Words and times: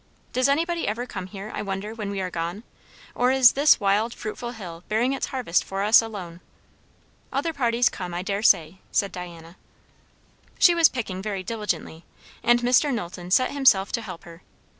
Does 0.33 0.49
anybody 0.49 0.87
ever 0.87 1.05
come 1.05 1.27
here, 1.27 1.51
I 1.53 1.61
wonder, 1.61 1.93
when 1.93 2.09
we 2.09 2.19
are 2.21 2.31
gone? 2.31 2.63
or 3.13 3.29
is 3.31 3.51
this 3.51 3.79
wild 3.79 4.15
fruitful 4.15 4.49
hill 4.53 4.83
bearing 4.89 5.13
its 5.13 5.27
harvest 5.27 5.63
for 5.63 5.83
us 5.83 6.01
alone?" 6.01 6.39
"Other 7.31 7.53
parties 7.53 7.87
come, 7.87 8.11
I 8.11 8.23
daresay," 8.23 8.77
said 8.91 9.11
Diana. 9.11 9.57
She 10.57 10.73
was 10.73 10.89
picking 10.89 11.21
diligently, 11.21 12.03
and 12.41 12.61
Mr. 12.61 12.91
Knowlton 12.91 13.29
set 13.29 13.51
himself 13.51 13.91
to 13.91 14.01
help 14.01 14.23
her. 14.23 14.41